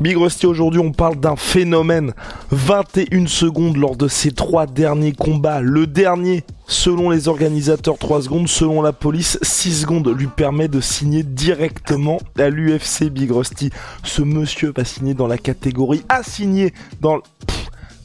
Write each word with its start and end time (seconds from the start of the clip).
Big 0.00 0.16
Rusty, 0.16 0.46
aujourd'hui 0.46 0.80
on 0.80 0.92
parle 0.92 1.16
d'un 1.16 1.36
phénomène. 1.36 2.14
21 2.50 3.26
secondes 3.26 3.76
lors 3.76 3.96
de 3.96 4.08
ses 4.08 4.30
trois 4.30 4.66
derniers 4.66 5.12
combats. 5.12 5.60
Le 5.60 5.86
dernier, 5.86 6.42
selon 6.66 7.10
les 7.10 7.28
organisateurs, 7.28 7.98
3 7.98 8.22
secondes. 8.22 8.48
Selon 8.48 8.80
la 8.80 8.94
police, 8.94 9.38
6 9.42 9.82
secondes 9.82 10.08
lui 10.08 10.26
permet 10.26 10.68
de 10.68 10.80
signer 10.80 11.22
directement 11.22 12.18
à 12.38 12.48
l'UFC 12.48 13.10
Big 13.10 13.30
Rusty. 13.30 13.70
Ce 14.02 14.22
monsieur 14.22 14.72
va 14.74 14.86
signer 14.86 15.12
dans 15.12 15.26
la 15.26 15.36
catégorie 15.36 16.02
A 16.08 16.22
signé 16.22 16.72
dans... 17.02 17.18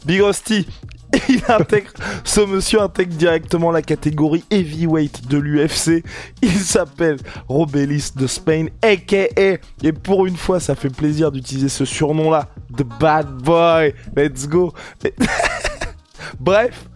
Big 0.06 0.22
Rusty, 0.22 0.68
il 1.30 1.42
ce 2.24 2.42
monsieur 2.42 2.82
intègre 2.82 3.16
directement 3.16 3.72
la 3.72 3.82
catégorie 3.82 4.44
heavyweight 4.52 5.28
de 5.28 5.38
l'UFC. 5.38 6.04
Il 6.42 6.52
s'appelle 6.52 7.18
Robelis 7.48 8.12
de 8.16 8.28
Spain, 8.28 8.68
aka, 8.82 9.28
et 9.38 9.92
pour 9.92 10.26
une 10.26 10.36
fois, 10.36 10.60
ça 10.60 10.76
fait 10.76 10.90
plaisir 10.90 11.32
d'utiliser 11.32 11.70
ce 11.70 11.86
surnom-là, 11.86 12.50
The 12.76 12.84
Bad 13.00 13.28
Boy. 13.42 13.94
Let's 14.16 14.48
go. 14.48 14.74
Bref. 16.40 16.88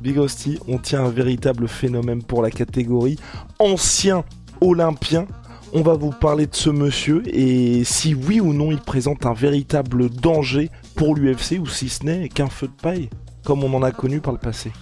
Big 0.00 0.18
Hostie, 0.18 0.58
on 0.68 0.78
tient 0.78 1.04
un 1.04 1.08
véritable 1.08 1.66
phénomène 1.66 2.22
pour 2.22 2.42
la 2.42 2.50
catégorie. 2.50 3.18
Ancien 3.58 4.24
Olympien, 4.60 5.26
on 5.72 5.80
va 5.80 5.94
vous 5.94 6.10
parler 6.10 6.46
de 6.46 6.54
ce 6.54 6.68
monsieur 6.68 7.22
et 7.26 7.84
si 7.84 8.14
oui 8.14 8.38
ou 8.38 8.52
non 8.52 8.70
il 8.70 8.80
présente 8.80 9.24
un 9.24 9.32
véritable 9.32 10.10
danger 10.10 10.70
pour 10.94 11.14
l'UFC 11.14 11.58
ou 11.58 11.66
si 11.66 11.88
ce 11.88 12.04
n'est 12.04 12.28
qu'un 12.28 12.48
feu 12.48 12.66
de 12.66 12.82
paille 12.82 13.08
comme 13.44 13.62
on 13.62 13.74
en 13.74 13.82
a 13.82 13.92
connu 13.92 14.20
par 14.20 14.32
le 14.32 14.38
passé. 14.38 14.72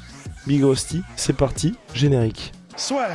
Big 0.46 0.62
Rusty, 0.62 1.02
c'est 1.16 1.36
parti, 1.36 1.74
générique. 1.94 2.52
Soit. 2.76 3.08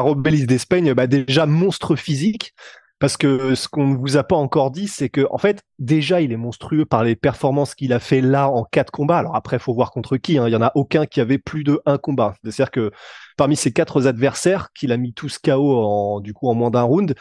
Rob 0.00 0.22
Bellis 0.22 0.46
d'Espagne, 0.46 0.94
bah 0.94 1.06
déjà 1.06 1.46
monstre 1.46 1.96
physique, 1.96 2.54
parce 3.02 3.16
que 3.16 3.56
ce 3.56 3.66
qu'on 3.66 3.88
ne 3.88 3.96
vous 3.96 4.16
a 4.16 4.22
pas 4.22 4.36
encore 4.36 4.70
dit, 4.70 4.86
c'est 4.86 5.08
que 5.08 5.26
en 5.32 5.38
fait, 5.38 5.60
déjà, 5.80 6.20
il 6.20 6.30
est 6.30 6.36
monstrueux 6.36 6.84
par 6.84 7.02
les 7.02 7.16
performances 7.16 7.74
qu'il 7.74 7.92
a 7.92 7.98
fait 7.98 8.20
là 8.20 8.48
en 8.48 8.62
quatre 8.62 8.92
combats. 8.92 9.18
Alors 9.18 9.34
après, 9.34 9.58
faut 9.58 9.74
voir 9.74 9.90
contre 9.90 10.16
qui. 10.18 10.38
Hein. 10.38 10.46
Il 10.46 10.52
y 10.52 10.54
en 10.54 10.62
a 10.62 10.70
aucun 10.76 11.04
qui 11.04 11.20
avait 11.20 11.38
plus 11.38 11.64
de 11.64 11.80
un 11.84 11.98
combat. 11.98 12.36
C'est-à-dire 12.44 12.70
que 12.70 12.92
parmi 13.36 13.56
ses 13.56 13.72
quatre 13.72 14.06
adversaires, 14.06 14.68
qu'il 14.72 14.92
a 14.92 14.96
mis 14.98 15.14
tous 15.14 15.38
KO 15.38 15.78
en 15.84 16.20
du 16.20 16.32
coup 16.32 16.48
en 16.48 16.54
moins 16.54 16.70
d'un 16.70 16.82
round, 16.82 17.16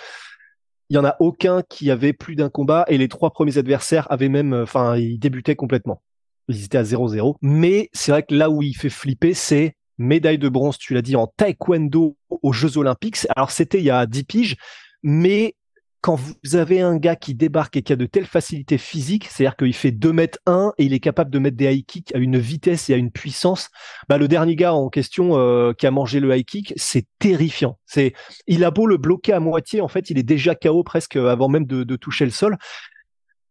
il 0.91 0.97
y 0.97 0.99
en 0.99 1.03
a 1.03 1.15
aucun 1.19 1.63
qui 1.63 1.89
avait 1.89 2.13
plus 2.13 2.35
d'un 2.35 2.51
combat. 2.51 2.85
Et 2.87 2.99
les 2.99 3.07
trois 3.07 3.31
premiers 3.31 3.57
adversaires 3.57 4.05
avaient 4.11 4.29
même, 4.29 4.53
enfin, 4.53 4.97
ils 4.97 5.17
débutaient 5.17 5.55
complètement. 5.55 6.03
Ils 6.47 6.63
étaient 6.63 6.77
à 6.77 6.83
0-0. 6.83 7.37
Mais 7.41 7.89
c'est 7.91 8.11
vrai 8.11 8.21
que 8.21 8.35
là 8.35 8.51
où 8.51 8.61
il 8.61 8.75
fait 8.75 8.91
flipper, 8.91 9.33
c'est 9.33 9.75
médaille 9.97 10.37
de 10.37 10.47
bronze, 10.47 10.77
tu 10.77 10.93
l'as 10.93 11.01
dit, 11.01 11.15
en 11.15 11.25
taekwondo 11.25 12.17
aux 12.29 12.53
Jeux 12.53 12.77
Olympiques. 12.77 13.25
Alors 13.35 13.49
c'était 13.49 13.79
il 13.79 13.85
y 13.85 13.89
a 13.89 14.05
10 14.05 14.23
piges, 14.25 14.57
mais 15.01 15.55
quand 16.01 16.15
vous 16.15 16.55
avez 16.55 16.81
un 16.81 16.97
gars 16.97 17.15
qui 17.15 17.35
débarque 17.35 17.77
et 17.77 17.83
qui 17.83 17.93
a 17.93 17.95
de 17.95 18.07
telles 18.07 18.25
facilités 18.25 18.79
physiques, 18.79 19.27
c'est-à-dire 19.27 19.55
qu'il 19.55 19.73
fait 19.73 19.91
2 19.91 20.11
mètres 20.11 20.39
1 20.47 20.73
et 20.79 20.85
il 20.85 20.93
est 20.93 20.99
capable 20.99 21.29
de 21.29 21.37
mettre 21.37 21.57
des 21.57 21.71
high 21.71 21.85
kicks 21.85 22.13
à 22.15 22.17
une 22.17 22.39
vitesse 22.39 22.89
et 22.89 22.95
à 22.95 22.97
une 22.97 23.11
puissance, 23.11 23.69
bah 24.09 24.17
le 24.17 24.27
dernier 24.27 24.55
gars 24.55 24.73
en 24.73 24.89
question 24.89 25.37
euh, 25.37 25.73
qui 25.73 25.85
a 25.85 25.91
mangé 25.91 26.19
le 26.19 26.35
high 26.35 26.43
kick, 26.43 26.73
c'est 26.75 27.05
terrifiant. 27.19 27.77
C'est, 27.85 28.13
il 28.47 28.63
a 28.63 28.71
beau 28.71 28.87
le 28.87 28.97
bloquer 28.97 29.33
à 29.33 29.39
moitié, 29.39 29.79
en 29.81 29.87
fait, 29.87 30.09
il 30.09 30.17
est 30.17 30.23
déjà 30.23 30.55
KO 30.55 30.83
presque 30.83 31.17
avant 31.17 31.49
même 31.49 31.65
de, 31.65 31.95
toucher 31.95 32.25
le 32.25 32.31
sol. 32.31 32.57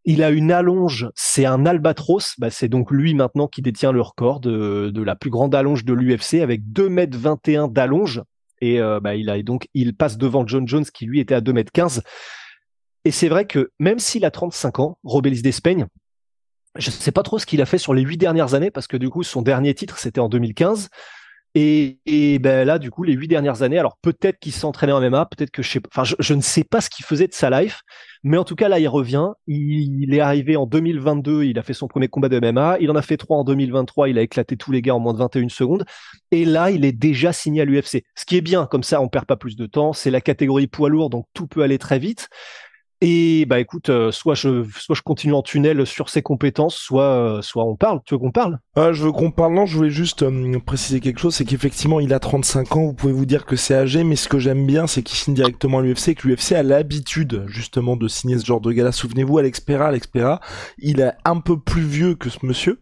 Il 0.05 0.23
a 0.25 0.31
une 0.31 0.51
allonge, 0.51 1.09
c'est 1.15 1.45
un 1.45 1.67
albatros, 1.67 2.35
bah 2.39 2.51
c'est 2.51 2.69
donc 2.69 2.91
lui 2.91 3.15
maintenant 3.15 3.47
qui 3.47 3.63
détient 3.63 3.93
le 3.93 4.01
record 4.01 4.41
de, 4.41 4.91
de 4.93 5.03
la 5.03 5.15
plus 5.15 5.31
grande 5.31 5.55
allonge 5.55 5.85
de 5.85 5.93
l'UFC 5.93 6.41
avec 6.43 6.73
2 6.73 6.89
mètres 6.89 7.17
21 7.17 7.69
d'allonge. 7.69 8.23
Et 8.61 8.81
euh, 8.81 9.01
bah, 9.01 9.15
il 9.15 9.31
a 9.31 9.43
donc 9.43 9.69
il 9.73 9.95
passe 9.95 10.19
devant 10.19 10.47
John 10.47 10.67
Jones 10.67 10.85
qui 10.85 11.07
lui 11.07 11.21
était 11.21 11.35
à 11.35 11.41
2 11.41 11.53
mètres 11.53 11.73
15. 11.73 12.03
Et 13.05 13.11
c'est 13.11 13.29
vrai 13.29 13.47
que 13.47 13.71
même 13.79 13.99
s'il 13.99 14.25
a 14.25 14.31
35 14.31 14.79
ans, 14.79 14.99
Robelis 15.05 15.43
d'Espagne, 15.43 15.87
je 16.77 16.89
ne 16.89 16.93
sais 16.93 17.13
pas 17.13 17.23
trop 17.23 17.39
ce 17.39 17.47
qu'il 17.47 17.63
a 17.63 17.67
fait 17.67 17.79
sur 17.79 17.95
les 17.95 18.03
huit 18.03 18.19
dernières 18.19 18.55
années 18.55 18.71
parce 18.71 18.87
que 18.87 18.97
du 18.97 19.11
coup 19.11 19.23
son 19.23 19.43
dernier 19.43 19.75
titre 19.75 19.99
c'était 19.99 20.21
en 20.21 20.29
2015 20.29 20.89
et, 21.57 21.99
et, 22.07 22.39
ben 22.39 22.65
là 22.65 22.79
du 22.79 22.93
coup 22.93 23.03
les 23.03 23.15
huit 23.15 23.27
dernières 23.27 23.63
années 23.63 23.79
alors 23.79 23.97
peut-être 24.03 24.39
qu'il 24.39 24.53
s'entraînait 24.53 24.93
en 24.93 25.01
MMA 25.01 25.27
peut-être 25.27 25.51
que 25.51 25.63
je 25.63 25.71
sais 25.71 25.81
enfin 25.93 26.05
je, 26.05 26.35
ne 26.35 26.41
sais 26.41 26.63
pas 26.63 26.81
ce 26.81 26.89
qu'il 26.89 27.05
faisait 27.05 27.27
de 27.27 27.35
sa 27.35 27.51
life 27.51 27.81
mais 28.23 28.37
en 28.37 28.45
tout 28.45 28.55
cas 28.55 28.69
là 28.69 28.79
il 28.79 28.87
revient. 28.87 29.31
Il, 29.49 30.15
est 30.15 30.21
arrivé 30.21 30.57
en 30.57 30.67
2022 30.67 31.43
il 31.43 31.59
a 31.59 31.65
fait 31.65 31.73
son 31.73 31.89
premier 31.89 32.07
combat 32.07 32.29
de 32.29 32.39
MMA 32.39 32.77
il 32.81 32.89
en 32.89 32.95
a 32.95 33.03
fait 33.03 33.17
trois 33.17 33.39
en 33.39 33.43
2023 33.43 34.09
il 34.09 34.19
a 34.19 34.23
éclaté 34.23 34.57
tous 34.57 34.71
les 34.71 34.81
gars 34.81 34.95
en 34.95 35.01
moins 35.01 35.13
de 35.13 35.19
21 35.19 35.49
secondes. 35.49 35.85
Et 36.31 36.45
là 36.45 36.71
il 36.71 36.85
est 36.85 36.93
déjà 36.93 37.33
signé 37.33 37.63
à 37.63 37.65
l'UFC 37.65 38.05
ce 38.15 38.25
qui 38.25 38.37
est 38.37 38.43
bien 38.43 38.67
comme 38.67 38.85
ça 38.85 39.01
on 39.01 39.09
perd 39.09 39.27
pas 39.27 39.37
plus 39.37 39.57
de 39.57 39.67
temps. 39.67 39.93
C'est 39.93 40.13
la 40.13 40.21
catégorie 40.21 40.69
poids 40.69 40.89
lourd 40.89 41.11
donc 41.11 41.27
tout 41.35 41.49
peut 41.49 41.63
aller 41.63 41.79
très 41.79 41.99
vite 41.99 42.29
et 43.03 43.47
bah 43.47 43.61
écoute, 43.61 43.89
euh, 43.89 44.13
soit 44.13 44.35
je 44.35 44.65
soit 44.77 44.95
je 44.95 45.01
continue 45.01 45.33
en 45.33 45.41
tunnel 45.41 45.87
sur 45.87 46.11
ses 46.11 46.21
compétences, 46.21 46.77
soit 46.77 47.03
euh, 47.05 47.43
soit 47.43 47.65
on 47.65 47.75
parle. 47.75 48.01
Tu 48.05 48.13
veux 48.13 48.19
qu'on 48.19 48.31
parle? 48.31 48.59
Ah, 48.77 48.93
Je 48.93 49.05
veux 49.05 49.13
qu'on 49.13 49.31
parle. 49.31 49.55
Non, 49.55 49.65
je 49.65 49.75
voulais 49.75 49.91
juste 49.91 50.23
euh, 50.23 50.59
préciser 50.59 51.01
quelque 51.01 51.19
chose, 51.19 51.35
c'est 51.35 51.47
qu'effectivement 51.47 51.99
il 52.01 52.13
a 52.13 52.19
35 52.19 52.77
ans. 52.77 52.87
Vous 52.87 52.93
pouvez 52.93 53.15
vous 53.15 53.25
dire 53.25 53.47
que 53.47 53.57
c'est 53.57 53.75
âgé, 53.75 54.05
mais 54.05 54.17
ce 54.17 54.29
que 54.29 54.39
j'aime 54.39 54.67
bien, 54.67 54.87
c'est 54.87 55.03
qu'il 55.03 55.17
signe 55.17 55.33
directement 55.33 55.79
à 55.79 55.83
l'UFC, 55.83 56.15
que 56.15 56.29
l'UFC 56.29 56.53
a 56.53 56.63
l'habitude 56.63 57.45
justement 57.47 57.97
de 57.97 58.07
signer 58.07 58.39
ce 58.39 58.45
genre 58.45 58.61
de 58.61 58.71
gars-là. 58.71 58.93
Souvenez-vous, 58.93 59.39
Alex 59.39 59.61
Pereira, 59.61 59.87
Alex 59.89 60.07
Pereira, 60.07 60.41
il 60.79 61.01
est 61.01 61.13
un 61.25 61.41
peu 61.41 61.59
plus 61.59 61.83
vieux 61.83 62.15
que 62.17 62.29
ce 62.29 62.45
monsieur. 62.45 62.81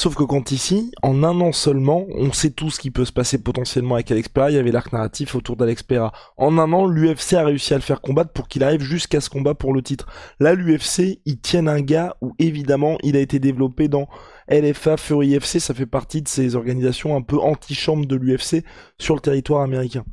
Sauf 0.00 0.14
que 0.14 0.22
quand 0.22 0.50
ici, 0.50 0.92
en 1.02 1.22
un 1.24 1.40
an 1.42 1.52
seulement, 1.52 2.06
on 2.14 2.32
sait 2.32 2.50
tout 2.50 2.70
ce 2.70 2.80
qui 2.80 2.90
peut 2.90 3.04
se 3.04 3.12
passer 3.12 3.36
potentiellement 3.42 3.96
avec 3.96 4.10
Alex 4.10 4.28
Pereira. 4.28 4.50
Il 4.50 4.54
y 4.54 4.58
avait 4.58 4.72
l'arc 4.72 4.92
narratif 4.92 5.34
autour 5.34 5.56
d'Alex 5.56 5.82
Pereira. 5.82 6.12
En 6.38 6.56
un 6.58 6.72
an, 6.72 6.86
l'UFC 6.86 7.34
a 7.34 7.44
réussi 7.44 7.74
à 7.74 7.76
le 7.76 7.82
faire 7.82 8.00
combattre 8.00 8.32
pour 8.32 8.48
qu'il 8.48 8.64
arrive 8.64 8.80
jusqu'à 8.80 9.20
ce 9.20 9.28
combat 9.28 9.54
pour 9.60 9.72
le 9.72 9.82
titre. 9.82 10.06
Là, 10.40 10.54
l'UFC, 10.54 11.20
ils 11.24 11.38
tiennent 11.38 11.68
un 11.68 11.80
gars 11.80 12.16
où 12.20 12.32
évidemment, 12.40 12.98
il 13.04 13.16
a 13.16 13.20
été 13.20 13.38
développé 13.38 13.86
dans 13.86 14.08
LFA, 14.50 14.96
Fury 14.96 15.34
FC. 15.34 15.60
Ça 15.60 15.74
fait 15.74 15.86
partie 15.86 16.22
de 16.22 16.28
ces 16.28 16.56
organisations 16.56 17.14
un 17.16 17.22
peu 17.22 17.38
anti-chambre 17.38 18.06
de 18.06 18.16
l'UFC 18.16 18.64
sur 18.98 19.14
le 19.14 19.20
territoire 19.20 19.62
américain 19.62 20.04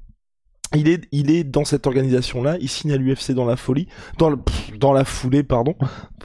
il 0.76 0.90
est, 0.90 1.08
il 1.12 1.32
est 1.32 1.44
dans 1.44 1.66
cette 1.66 1.88
organisation-là, 1.88 2.58
il 2.60 2.70
signe 2.70 2.92
à 2.92 2.98
l'UFC 2.98 3.32
dans 3.32 3.46
la 3.46 3.56
folie, 3.56 3.88
dans, 4.18 4.30
le, 4.30 4.38
dans 4.78 4.94
la 4.94 5.06
foulée, 5.06 5.44
pardon. 5.44 5.76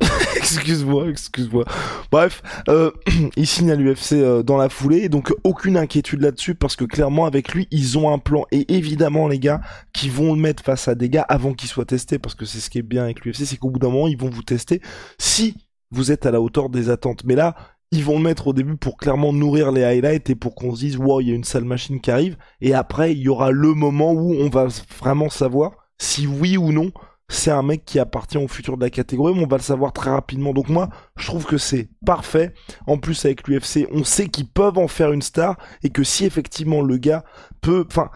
excuse-moi, 0.37 1.09
excuse-moi. 1.09 1.65
Bref, 2.11 2.43
euh, 2.69 2.91
il 3.37 3.47
signe 3.47 3.71
à 3.71 3.77
l'UFC 3.77 4.15
euh, 4.15 4.43
dans 4.43 4.57
la 4.57 4.69
foulée, 4.69 5.09
donc 5.09 5.33
aucune 5.45 5.77
inquiétude 5.77 6.21
là-dessus, 6.23 6.55
parce 6.55 6.77
que 6.77 6.85
clairement 6.85 7.27
avec 7.27 7.53
lui, 7.53 7.69
ils 7.71 7.99
ont 7.99 8.13
un 8.13 8.19
plan, 8.19 8.45
et 8.51 8.75
évidemment 8.75 9.29
les 9.29 9.39
gars, 9.39 9.61
qui 9.93 10.09
vont 10.09 10.35
le 10.35 10.41
mettre 10.41 10.63
face 10.63 10.89
à 10.89 10.95
des 10.95 11.09
gars 11.09 11.25
avant 11.29 11.55
qu'il 11.55 11.69
soit 11.69 11.85
testé, 11.85 12.19
parce 12.19 12.35
que 12.35 12.45
c'est 12.45 12.61
ce 12.61 12.71
qui 12.71 12.79
est 12.79 12.83
bien 12.83 13.05
avec 13.05 13.25
l'UFC, 13.25 13.45
c'est 13.45 13.57
qu'au 13.57 13.71
bout 13.71 13.79
d'un 13.79 13.91
moment, 13.91 14.09
ils 14.09 14.19
vont 14.19 14.31
vous 14.31 14.43
tester 14.43 14.81
si 15.19 15.57
vous 15.93 16.11
êtes 16.11 16.27
à 16.27 16.31
la 16.31 16.41
hauteur 16.41 16.71
des 16.71 16.91
attentes. 16.91 17.23
Mais 17.25 17.35
là, 17.35 17.55
ils 17.93 18.05
vont 18.05 18.17
le 18.17 18.25
mettre 18.25 18.49
au 18.49 18.53
début 18.53 18.77
pour 18.77 18.97
clairement 18.97 19.33
nourrir 19.33 19.71
les 19.71 19.85
highlights 19.85 20.31
et 20.31 20.35
pour 20.35 20.55
qu'on 20.55 20.75
se 20.75 20.81
dise 20.81 20.97
wow 20.97 21.21
il 21.21 21.29
y 21.29 21.33
a 21.33 21.35
une 21.35 21.45
sale 21.45 21.65
machine 21.65 22.01
qui 22.01 22.11
arrive 22.11 22.37
et 22.61 22.75
après 22.75 23.13
il 23.13 23.19
y 23.19 23.29
aura 23.29 23.53
le 23.53 23.75
moment 23.75 24.13
où 24.13 24.35
on 24.35 24.49
va 24.49 24.67
vraiment 24.99 25.29
savoir 25.29 25.73
si 25.99 26.27
oui 26.27 26.57
ou 26.57 26.73
non 26.73 26.91
c'est 27.33 27.51
un 27.51 27.63
mec 27.63 27.85
qui 27.85 27.99
appartient 27.99 28.37
au 28.37 28.47
futur 28.47 28.77
de 28.77 28.85
la 28.85 28.91
catégorie, 28.91 29.33
mais 29.35 29.45
on 29.45 29.49
va 29.49 29.57
le 29.57 29.63
savoir 29.63 29.95
très 29.95 30.11
rapidement. 30.11 30.53
Donc 30.53 30.69
moi, 30.69 30.91
je 31.17 31.27
trouve 31.27 31.47
que 31.47 31.57
c'est 31.57 31.89
parfait. 32.05 32.53
En 32.87 32.99
plus, 32.99 33.25
avec 33.25 33.49
l'UFC, 33.49 33.89
on 33.91 34.05
sait 34.05 34.29
qu'ils 34.29 34.49
peuvent 34.49 34.77
en 34.77 34.87
faire 34.87 35.13
une 35.13 35.23
star 35.23 35.57
et 35.83 35.89
que 35.89 36.05
si 36.05 36.27
effectivement 36.27 36.83
le 36.83 36.99
gars 36.99 37.25
peut, 37.63 37.87
enfin, 37.89 38.11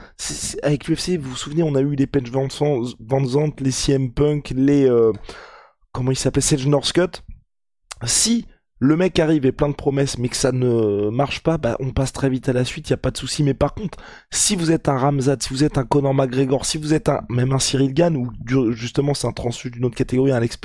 avec 0.62 0.86
l'UFC, 0.86 1.16
vous 1.18 1.30
vous 1.30 1.36
souvenez, 1.36 1.62
on 1.62 1.74
a 1.74 1.80
eu 1.80 1.94
les 1.94 2.06
Page 2.06 2.30
Van 2.30 2.48
Zandt, 3.24 3.64
les 3.64 3.70
CM 3.70 4.12
Punk, 4.12 4.52
les, 4.54 4.88
euh, 4.88 5.12
comment 5.92 6.10
il 6.10 6.16
s'appelait, 6.16 6.42
Sage 6.42 6.66
Northcutt. 6.66 7.22
Si 8.04 8.46
le 8.78 8.96
mec 8.96 9.18
arrive 9.18 9.46
et 9.46 9.52
plein 9.52 9.68
de 9.68 9.74
promesses, 9.74 10.18
mais 10.18 10.28
que 10.28 10.36
ça 10.36 10.52
ne 10.52 11.08
marche 11.10 11.42
pas, 11.42 11.56
bah, 11.56 11.76
on 11.80 11.92
passe 11.92 12.12
très 12.12 12.28
vite 12.28 12.48
à 12.48 12.52
la 12.52 12.64
suite, 12.64 12.88
il 12.88 12.90
y 12.90 12.94
a 12.94 12.98
pas 12.98 13.10
de 13.10 13.16
souci. 13.16 13.42
Mais 13.42 13.54
par 13.54 13.74
contre, 13.74 13.98
si 14.30 14.54
vous 14.54 14.70
êtes 14.70 14.88
un 14.88 14.98
Ramzat, 14.98 15.38
si 15.40 15.48
vous 15.50 15.64
êtes 15.64 15.78
un 15.78 15.84
Conor 15.84 16.14
McGregor, 16.14 16.66
si 16.66 16.76
vous 16.76 16.92
êtes 16.92 17.08
un, 17.08 17.22
même 17.30 17.52
un 17.52 17.58
Cyril 17.58 17.94
Gann, 17.94 18.16
ou 18.16 18.30
justement 18.72 19.14
c'est 19.14 19.26
un 19.26 19.32
transfuge 19.32 19.72
d'une 19.72 19.86
autre 19.86 19.96
catégorie, 19.96 20.32
un 20.32 20.36
Alex 20.36 20.58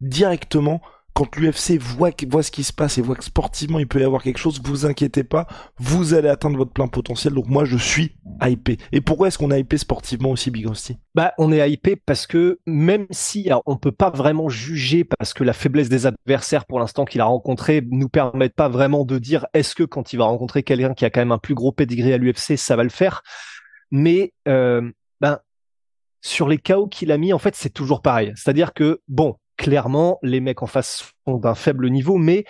directement, 0.00 0.82
quand 1.20 1.36
l'UFC 1.36 1.78
voit, 1.78 2.12
ce 2.42 2.50
qui 2.50 2.64
se 2.64 2.72
passe 2.72 2.96
et 2.96 3.02
voit 3.02 3.14
que 3.14 3.24
sportivement 3.24 3.78
il 3.78 3.86
peut 3.86 4.00
y 4.00 4.04
avoir 4.04 4.22
quelque 4.22 4.38
chose, 4.38 4.58
vous 4.64 4.86
inquiétez 4.86 5.22
pas, 5.22 5.46
vous 5.76 6.14
allez 6.14 6.30
atteindre 6.30 6.56
votre 6.56 6.72
plein 6.72 6.88
potentiel. 6.88 7.34
Donc 7.34 7.46
moi 7.46 7.66
je 7.66 7.76
suis 7.76 8.16
hypé. 8.42 8.78
Et 8.92 9.02
pourquoi 9.02 9.28
est-ce 9.28 9.36
qu'on 9.36 9.50
a 9.50 9.58
hypé 9.58 9.76
sportivement 9.76 10.30
aussi 10.30 10.50
Big 10.50 10.66
Bah 11.14 11.34
on 11.36 11.52
est 11.52 11.70
hypé 11.70 11.96
parce 11.96 12.26
que 12.26 12.58
même 12.66 13.06
si 13.10 13.46
alors, 13.48 13.62
on 13.66 13.76
peut 13.76 13.92
pas 13.92 14.08
vraiment 14.08 14.48
juger 14.48 15.04
parce 15.04 15.34
que 15.34 15.44
la 15.44 15.52
faiblesse 15.52 15.90
des 15.90 16.06
adversaires 16.06 16.64
pour 16.64 16.80
l'instant 16.80 17.04
qu'il 17.04 17.20
a 17.20 17.26
rencontré 17.26 17.86
nous 17.90 18.08
permettent 18.08 18.54
pas 18.54 18.70
vraiment 18.70 19.04
de 19.04 19.18
dire 19.18 19.46
est-ce 19.52 19.74
que 19.74 19.82
quand 19.82 20.14
il 20.14 20.16
va 20.16 20.24
rencontrer 20.24 20.62
quelqu'un 20.62 20.94
qui 20.94 21.04
a 21.04 21.10
quand 21.10 21.20
même 21.20 21.32
un 21.32 21.38
plus 21.38 21.54
gros 21.54 21.70
pedigree 21.70 22.14
à 22.14 22.16
l'UFC 22.16 22.56
ça 22.56 22.76
va 22.76 22.82
le 22.82 22.88
faire? 22.88 23.20
Mais 23.90 24.32
euh, 24.48 24.90
ben 25.20 25.38
sur 26.22 26.48
les 26.48 26.58
chaos 26.58 26.86
qu'il 26.86 27.12
a 27.12 27.18
mis 27.18 27.34
en 27.34 27.38
fait 27.38 27.54
c'est 27.56 27.68
toujours 27.68 28.00
pareil. 28.00 28.32
C'est-à-dire 28.36 28.72
que 28.72 29.02
bon 29.06 29.36
clairement, 29.60 30.18
les 30.22 30.40
mecs 30.40 30.62
en 30.62 30.66
face 30.66 31.12
sont 31.28 31.36
d'un 31.36 31.54
faible 31.54 31.90
niveau, 31.90 32.16
mais 32.16 32.46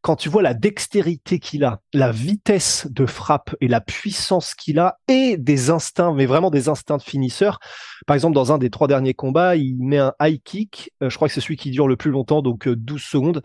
quand 0.00 0.16
tu 0.16 0.28
vois 0.28 0.42
la 0.42 0.52
dextérité 0.52 1.38
qu'il 1.38 1.62
a, 1.62 1.80
la 1.92 2.10
vitesse 2.10 2.88
de 2.90 3.06
frappe 3.06 3.54
et 3.60 3.68
la 3.68 3.80
puissance 3.80 4.56
qu'il 4.56 4.80
a, 4.80 4.98
et 5.06 5.36
des 5.36 5.70
instincts, 5.70 6.12
mais 6.12 6.26
vraiment 6.26 6.50
des 6.50 6.68
instincts 6.68 6.96
de 6.96 7.02
finisseur. 7.02 7.60
Par 8.04 8.14
exemple, 8.14 8.34
dans 8.34 8.52
un 8.52 8.58
des 8.58 8.68
trois 8.68 8.88
derniers 8.88 9.14
combats, 9.14 9.54
il 9.54 9.76
met 9.78 9.98
un 9.98 10.12
high 10.20 10.42
kick, 10.42 10.92
euh, 11.04 11.08
je 11.08 11.14
crois 11.14 11.28
que 11.28 11.34
c'est 11.34 11.40
celui 11.40 11.56
qui 11.56 11.70
dure 11.70 11.86
le 11.86 11.96
plus 11.96 12.10
longtemps, 12.10 12.42
donc 12.42 12.68
12 12.68 12.96
euh, 12.96 13.00
secondes. 13.00 13.42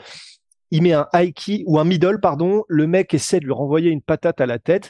Il 0.72 0.82
met 0.82 0.94
un 0.94 1.08
high 1.14 1.32
kick 1.32 1.62
ou 1.68 1.78
un 1.78 1.84
middle, 1.84 2.20
pardon. 2.20 2.64
Le 2.68 2.88
mec 2.88 3.14
essaie 3.14 3.40
de 3.40 3.46
lui 3.46 3.54
renvoyer 3.54 3.92
une 3.92 4.02
patate 4.02 4.42
à 4.42 4.48
la 4.48 4.58
tête. 4.58 4.90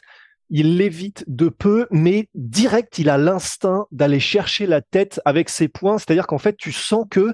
Il 0.49 0.77
l'évite 0.77 1.25
de 1.27 1.49
peu, 1.49 1.87
mais 1.91 2.29
direct, 2.33 2.97
il 2.97 3.09
a 3.09 3.17
l'instinct 3.17 3.87
d'aller 3.91 4.21
chercher 4.21 4.67
la 4.67 4.79
tête 4.79 5.19
avec 5.25 5.49
ses 5.49 5.67
poings. 5.67 5.97
C'est-à-dire 5.97 6.27
qu'en 6.27 6.37
fait, 6.37 6.55
tu 6.55 6.71
sens 6.71 7.05
que, 7.09 7.33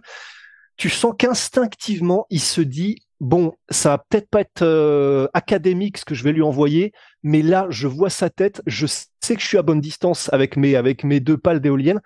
tu 0.78 0.90
sens 0.90 1.14
qu'instinctivement, 1.18 2.26
il 2.30 2.40
se 2.40 2.62
dit, 2.62 2.98
bon, 3.20 3.54
ça 3.70 3.90
va 3.90 3.98
peut-être 4.00 4.30
pas 4.30 4.42
être 4.42 4.64
euh, 4.64 5.28
académique 5.34 6.00
ce 6.00 6.06
que 6.06 6.16
je 6.16 6.24
vais 6.24 6.34
lui 6.34 6.42
envoyer, 6.42 6.92
mais 7.24 7.42
là, 7.42 7.68
je 7.70 7.88
vois 7.88 8.10
sa 8.10 8.30
tête, 8.30 8.62
je 8.66 8.88
sais 8.88 9.36
que 9.36 9.42
je 9.42 9.48
suis 9.48 9.58
à 9.58 9.62
bonne 9.62 9.80
distance 9.80 10.32
avec 10.34 10.58
mes, 10.58 10.76
avec 10.76 11.04
mes 11.04 11.20
deux 11.20 11.38
pales 11.38 11.62
d'éoliennes, 11.62 12.02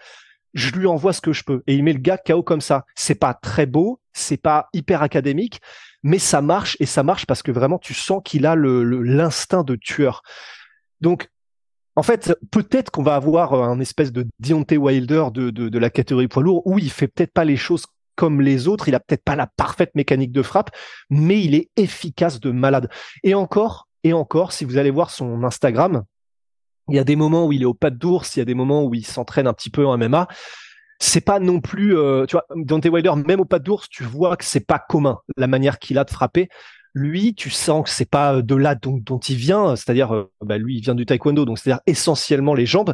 je 0.54 0.72
lui 0.72 0.88
envoie 0.88 1.14
ce 1.14 1.22
que 1.22 1.34
je 1.34 1.44
peux. 1.44 1.64
Et 1.68 1.76
il 1.76 1.84
met 1.84 1.94
le 1.94 2.00
gars 2.00 2.18
KO 2.18 2.44
comme 2.44 2.62
ça. 2.62 2.86
C'est 2.96 3.16
pas 3.16 3.34
très 3.34 3.66
beau, 3.66 4.00
c'est 4.14 4.38
pas 4.38 4.70
hyper 4.74 5.04
académique, 5.04 5.62
mais 6.02 6.20
ça 6.20 6.42
marche, 6.42 6.78
et 6.80 6.86
ça 6.86 7.04
marche 7.04 7.26
parce 7.26 7.44
que 7.44 7.52
vraiment, 7.52 7.78
tu 7.78 7.94
sens 7.94 8.22
qu'il 8.24 8.46
a 8.46 8.56
le, 8.56 8.84
l'instinct 8.84 9.64
de 9.64 9.76
tueur. 9.76 10.22
Donc, 11.02 11.30
en 11.98 12.04
fait, 12.04 12.38
peut-être 12.52 12.92
qu'on 12.92 13.04
va 13.04 13.16
avoir 13.16 13.54
un 13.54 13.80
espèce 13.80 14.12
de 14.12 14.28
Deontay 14.40 14.78
Wilder 14.78 15.26
de, 15.34 15.50
de, 15.50 15.70
de 15.70 15.80
la 15.80 15.90
catégorie 15.90 16.28
poids 16.28 16.44
lourd 16.44 16.66
où 16.68 16.78
il 16.78 16.92
fait 16.92 17.08
peut-être 17.08 17.32
pas 17.32 17.46
les 17.46 17.56
choses 17.56 17.86
comme 18.16 18.42
les 18.42 18.68
autres. 18.68 18.88
Il 18.88 18.96
a 18.96 19.00
peut-être 19.00 19.24
pas 19.24 19.36
la 19.36 19.48
parfaite 19.48 19.94
mécanique 19.96 20.32
de 20.32 20.42
frappe, 20.42 20.72
mais 21.10 21.42
il 21.42 21.56
est 21.56 21.70
efficace 21.76 22.40
de 22.40 22.52
malade. 22.52 22.90
Et 23.24 23.34
encore, 23.34 23.88
et 24.04 24.14
encore, 24.14 24.52
si 24.52 24.66
vous 24.66 24.78
allez 24.78 24.92
voir 24.92 25.10
son 25.10 25.44
Instagram, 25.44 26.04
il 26.90 26.96
y 26.96 27.00
a 27.00 27.04
des 27.04 27.16
moments 27.16 27.46
où 27.48 27.52
il 27.52 27.64
est 27.64 27.66
au 27.66 27.74
pas 27.74 27.90
d'ours, 27.90 28.36
il 28.36 28.40
y 28.40 28.42
a 28.42 28.46
des 28.46 28.54
moments 28.54 28.84
où 28.84 28.94
il 28.94 29.06
s'entraîne 29.06 29.48
un 29.48 29.54
petit 29.54 29.70
peu 29.70 29.86
en 29.86 29.98
MMA. 29.98 30.28
C'est 31.00 31.22
pas 31.22 31.40
non 31.40 31.60
plus, 31.60 31.98
euh, 31.98 32.26
tu 32.26 32.34
vois, 32.34 32.46
Dante 32.56 32.86
Wilder, 32.86 33.14
même 33.28 33.42
au 33.42 33.46
pas 33.46 33.60
d'ours, 33.60 33.90
tu 33.90 34.04
vois 34.04 34.38
que 34.38 34.46
c'est 34.46 34.66
pas 34.66 34.80
commun 34.80 35.20
la 35.36 35.48
manière 35.48 35.80
qu'il 35.80 35.98
a 35.98 36.04
de 36.04 36.12
frapper. 36.12 36.48
Lui, 36.94 37.34
tu 37.36 37.50
sens 37.50 37.84
que 37.84 37.90
c'est 37.90 38.10
pas 38.10 38.42
de 38.42 38.56
là 38.56 38.76
dont, 38.76 38.98
dont 38.98 39.20
il 39.20 39.36
vient, 39.36 39.76
c'est-à-dire, 39.76 40.14
euh, 40.16 40.32
bah, 40.42 40.58
lui, 40.58 40.78
il 40.78 40.82
vient 40.82 40.96
du 40.96 41.06
taekwondo, 41.06 41.44
donc 41.44 41.60
c'est-à-dire 41.60 41.82
essentiellement 41.88 42.54
les 42.54 42.66
jambes. 42.66 42.94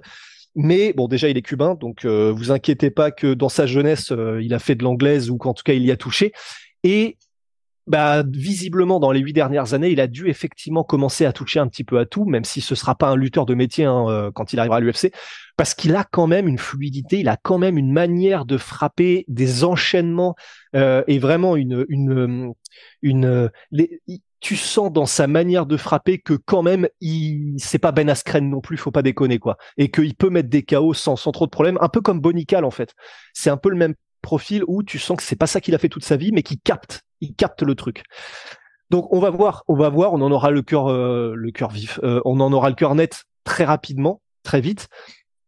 Mais 0.56 0.94
bon, 0.94 1.08
déjà, 1.08 1.30
il 1.30 1.38
est 1.38 1.42
cubain, 1.42 1.76
donc 1.76 2.04
euh, 2.06 2.32
vous 2.32 2.52
inquiétez 2.52 2.92
pas 2.92 3.12
que 3.12 3.34
dans 3.34 3.50
sa 3.50 3.66
jeunesse, 3.66 4.12
euh, 4.12 4.42
il 4.42 4.54
a 4.54 4.60
fait 4.60 4.76
de 4.76 4.84
l'anglaise 4.84 5.30
ou 5.30 5.38
qu'en 5.38 5.54
tout 5.54 5.64
cas, 5.64 5.74
il 5.74 5.84
y 5.84 5.92
a 5.92 5.98
touché. 5.98 6.34
Et 6.84 7.18
bah, 7.88 8.24
visiblement, 8.28 9.00
dans 9.00 9.12
les 9.12 9.22
huit 9.22 9.34
dernières 9.34 9.74
années, 9.74 9.90
il 9.92 10.02
a 10.02 10.08
dû 10.08 10.30
effectivement 10.30 10.84
commencer 10.84 11.26
à 11.26 11.32
toucher 11.32 11.60
un 11.60 11.68
petit 11.68 11.86
peu 11.86 12.00
à 12.00 12.06
tout, 12.06 12.26
même 12.26 12.44
si 12.44 12.60
ce 12.60 12.76
sera 12.76 12.96
pas 12.96 13.08
un 13.10 13.16
lutteur 13.16 13.46
de 13.46 13.56
métier 13.56 13.86
hein, 13.86 14.06
euh, 14.10 14.32
quand 14.32 14.52
il 14.52 14.60
arrivera 14.60 14.78
à 14.78 14.80
l'UFC, 14.82 15.14
parce 15.56 15.74
qu'il 15.74 15.96
a 15.96 16.04
quand 16.04 16.28
même 16.28 16.50
une 16.50 16.58
fluidité, 16.58 17.20
il 17.20 17.30
a 17.30 17.38
quand 17.38 17.58
même 17.58 17.78
une 17.78 17.92
manière 17.92 18.46
de 18.46 18.58
frapper, 18.58 19.24
des 19.28 19.64
enchaînements 19.64 20.36
et 20.74 21.20
vraiment 21.20 21.58
une 21.58 21.86
une 21.90 22.54
une 23.02 23.50
tu 24.42 24.56
sens 24.56 24.92
dans 24.92 25.06
sa 25.06 25.28
manière 25.28 25.66
de 25.66 25.78
frapper 25.78 26.20
que 26.20 26.34
quand 26.34 26.64
même, 26.64 26.90
il 27.00 27.56
c'est 27.60 27.80
pas 27.80 27.92
Ben 27.92 28.10
Askren 28.10 28.50
non 28.50 28.60
plus, 28.60 28.76
faut 28.76 28.92
pas 28.92 29.04
déconner 29.04 29.40
quoi, 29.40 29.58
et 29.78 29.92
qu'il 29.92 30.16
peut 30.16 30.30
mettre 30.30 30.50
des 30.50 30.64
KO 30.64 30.94
sans, 30.94 31.16
sans 31.16 31.32
trop 31.32 31.46
de 31.46 31.52
problèmes, 31.52 31.78
un 31.80 31.90
peu 31.90 32.02
comme 32.02 32.20
Bonical 32.20 32.66
en 32.66 32.72
fait. 32.72 32.94
C'est 33.34 33.52
un 33.52 33.58
peu 33.58 33.70
le 33.70 33.78
même 33.78 33.94
profil 34.22 34.64
où 34.68 34.84
tu 34.84 35.00
sens 35.00 35.18
que 35.18 35.24
c'est 35.24 35.36
pas 35.36 35.48
ça 35.48 35.62
qu'il 35.62 35.76
a 35.76 35.78
fait 35.78 35.90
toute 35.90 36.04
sa 36.04 36.18
vie, 36.18 36.32
mais 36.32 36.44
qui 36.44 36.60
capte, 36.60 37.04
il 37.22 37.36
capte 37.36 37.62
le 37.62 37.76
truc. 37.76 38.04
Donc 38.90 39.14
on 39.14 39.20
va 39.20 39.30
voir, 39.30 39.64
on 39.68 39.76
va 39.76 39.90
voir, 39.90 40.14
on 40.14 40.22
en 40.22 40.32
aura 40.32 40.50
le 40.50 40.64
cœur, 40.64 40.88
euh, 40.88 41.34
le 41.36 41.52
cœur 41.52 41.70
vif, 41.70 42.00
euh, 42.04 42.20
on 42.26 42.40
en 42.40 42.52
aura 42.52 42.70
le 42.70 42.76
cœur 42.76 42.96
net 42.96 43.24
très 43.44 43.64
rapidement, 43.64 44.22
très 44.44 44.60
vite 44.60 44.90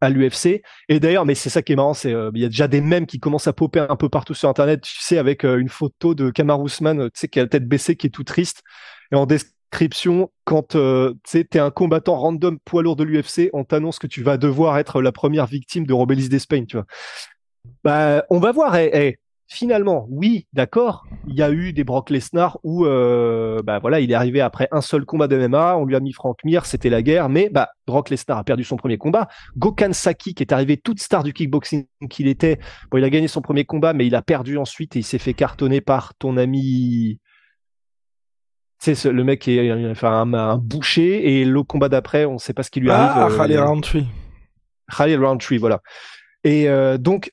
à 0.04 0.10
l'UFC. 0.10 0.62
Et 0.88 1.00
d'ailleurs, 1.00 1.24
mais 1.24 1.34
c'est 1.34 1.50
ça 1.50 1.62
qui 1.62 1.72
est 1.72 1.76
marrant, 1.76 1.94
c'est 1.94 2.12
euh, 2.12 2.30
il 2.34 2.42
y 2.42 2.44
a 2.44 2.48
déjà 2.48 2.68
des 2.68 2.80
mèmes 2.80 3.06
qui 3.06 3.18
commencent 3.18 3.48
à 3.48 3.52
popper 3.52 3.86
un 3.88 3.96
peu 3.96 4.08
partout 4.08 4.34
sur 4.34 4.48
Internet, 4.48 4.82
tu 4.82 5.00
sais, 5.00 5.18
avec 5.18 5.44
euh, 5.44 5.58
une 5.58 5.68
photo 5.68 6.14
de 6.14 6.30
Kamar 6.30 6.60
Ousmane, 6.60 7.10
tu 7.10 7.20
sais, 7.20 7.28
qui 7.28 7.40
a 7.40 7.42
la 7.42 7.48
tête 7.48 7.66
baissée, 7.66 7.96
qui 7.96 8.06
est 8.06 8.10
tout 8.10 8.24
triste. 8.24 8.62
Et 9.12 9.16
en 9.16 9.26
description, 9.26 10.30
quand 10.44 10.76
euh, 10.76 11.14
tu 11.28 11.46
t'es 11.46 11.58
un 11.58 11.70
combattant 11.70 12.16
random 12.16 12.58
poids 12.64 12.82
lourd 12.82 12.96
de 12.96 13.04
l'UFC, 13.04 13.50
on 13.52 13.64
t'annonce 13.64 13.98
que 13.98 14.06
tu 14.06 14.22
vas 14.22 14.36
devoir 14.36 14.78
être 14.78 15.02
la 15.02 15.12
première 15.12 15.46
victime 15.46 15.86
de 15.86 15.92
Robelis 15.92 16.28
d'Espagne, 16.28 16.66
tu 16.66 16.76
vois. 16.76 16.86
Bah, 17.82 18.24
on 18.30 18.38
va 18.38 18.52
voir. 18.52 18.76
Eh, 18.76 18.90
eh, 18.92 19.18
finalement, 19.46 20.06
oui, 20.10 20.46
d'accord, 20.52 21.06
il 21.26 21.34
y 21.34 21.42
a 21.42 21.50
eu 21.50 21.72
des 21.72 21.84
Brock 21.84 22.10
Lesnar 22.10 22.58
où, 22.62 22.86
euh, 22.86 23.62
bah 23.62 23.78
voilà, 23.78 24.00
il 24.00 24.10
est 24.10 24.14
arrivé 24.14 24.40
après 24.40 24.68
un 24.72 24.80
seul 24.80 25.04
combat 25.04 25.28
de 25.28 25.36
MMA, 25.36 25.76
on 25.76 25.84
lui 25.84 25.96
a 25.96 26.00
mis 26.00 26.12
Frank 26.12 26.36
Mir, 26.44 26.66
c'était 26.66 26.90
la 26.90 27.02
guerre, 27.02 27.28
mais 27.28 27.50
bah 27.50 27.68
Brock 27.86 28.10
Lesnar 28.10 28.38
a 28.38 28.44
perdu 28.44 28.64
son 28.64 28.76
premier 28.76 28.98
combat. 28.98 29.28
Gokhan 29.56 29.92
Saki, 29.92 30.34
qui 30.34 30.42
est 30.42 30.52
arrivé 30.52 30.76
toute 30.76 31.00
star 31.00 31.22
du 31.22 31.32
kickboxing 31.32 31.86
qu'il 32.08 32.28
était, 32.28 32.58
bon, 32.90 32.98
il 32.98 33.04
a 33.04 33.10
gagné 33.10 33.28
son 33.28 33.42
premier 33.42 33.64
combat, 33.64 33.92
mais 33.92 34.06
il 34.06 34.14
a 34.14 34.22
perdu 34.22 34.56
ensuite 34.58 34.96
et 34.96 35.00
il 35.00 35.04
s'est 35.04 35.18
fait 35.18 35.34
cartonner 35.34 35.80
par 35.80 36.14
ton 36.14 36.36
ami. 36.36 37.20
Tu 38.82 38.94
sais, 38.94 39.12
le 39.12 39.24
mec 39.24 39.40
qui 39.40 39.56
est 39.56 39.90
enfin, 39.90 40.32
un, 40.34 40.58
boucher 40.58 41.40
et 41.40 41.44
le 41.44 41.62
combat 41.62 41.88
d'après, 41.88 42.24
on 42.24 42.34
ne 42.34 42.38
sait 42.38 42.52
pas 42.52 42.62
ce 42.62 42.70
qui 42.70 42.80
lui 42.80 42.90
arrive. 42.90 43.12
Ah, 43.14 43.28
Khalil 43.34 43.60
Roundtree. 43.60 44.06
Khalil 44.96 45.24
Roundtree, 45.24 45.58
voilà. 45.58 45.80
Et 46.44 46.68
euh, 46.68 46.98
donc, 46.98 47.32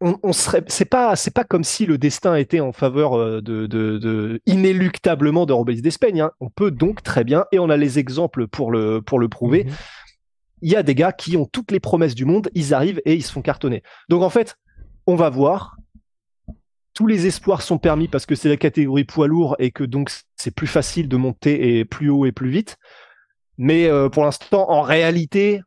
on, 0.00 0.32
serait, 0.32 0.62
c'est 0.68 0.84
pas, 0.84 1.16
c'est 1.16 1.32
pas 1.32 1.44
comme 1.44 1.64
si 1.64 1.84
le 1.84 1.98
destin 1.98 2.36
était 2.36 2.60
en 2.60 2.72
faveur 2.72 3.18
euh, 3.18 3.40
de, 3.40 3.66
de, 3.66 4.40
inéluctablement 4.46 5.44
de 5.44 5.52
Robélis 5.52 5.82
d'Espagne. 5.82 6.20
Hein. 6.20 6.30
On 6.40 6.50
peut 6.50 6.70
donc 6.70 7.02
très 7.02 7.24
bien, 7.24 7.46
et 7.50 7.58
on 7.58 7.68
a 7.68 7.76
les 7.76 7.98
exemples 7.98 8.46
pour 8.46 8.70
le, 8.70 9.02
pour 9.02 9.18
le 9.18 9.28
prouver. 9.28 9.64
Mhm. 9.64 9.72
Il 10.62 10.70
y 10.70 10.76
a 10.76 10.82
des 10.82 10.94
gars 10.94 11.12
qui 11.12 11.36
ont 11.36 11.46
toutes 11.46 11.70
les 11.70 11.80
promesses 11.80 12.14
du 12.14 12.24
monde, 12.24 12.48
ils 12.54 12.74
arrivent 12.74 13.00
et 13.04 13.14
ils 13.14 13.22
se 13.22 13.32
font 13.32 13.42
cartonner. 13.42 13.82
Donc 14.08 14.22
en 14.22 14.30
fait, 14.30 14.56
on 15.06 15.16
va 15.16 15.30
voir. 15.30 15.76
Tous 16.94 17.06
les 17.06 17.26
espoirs 17.26 17.62
sont 17.62 17.78
permis 17.78 18.08
parce 18.08 18.26
que 18.26 18.34
c'est 18.34 18.48
la 18.48 18.56
catégorie 18.56 19.04
poids 19.04 19.28
lourd 19.28 19.54
et 19.60 19.70
que 19.70 19.84
donc 19.84 20.10
c'est 20.34 20.50
plus 20.50 20.66
facile 20.66 21.08
de 21.08 21.16
monter 21.16 21.78
et 21.78 21.84
plus 21.84 22.10
haut 22.10 22.26
et 22.26 22.32
plus 22.32 22.50
vite. 22.50 22.76
Mais 23.56 23.86
euh, 23.86 24.08
pour 24.08 24.24
l'instant, 24.24 24.68
en 24.68 24.82
réalité, 24.82 25.60